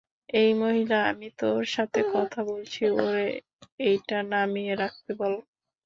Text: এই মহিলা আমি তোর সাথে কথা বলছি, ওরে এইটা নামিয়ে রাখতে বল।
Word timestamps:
এই 0.33 0.51
মহিলা 0.53 0.97
আমি 1.11 1.27
তোর 1.39 1.61
সাথে 1.75 1.99
কথা 2.13 2.39
বলছি, 2.49 2.81
ওরে 2.97 3.27
এইটা 3.81 4.17
নামিয়ে 4.31 4.73
রাখতে 4.75 5.11
বল। 5.13 5.33